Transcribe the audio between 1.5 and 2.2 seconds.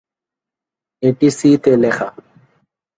তে লেখা।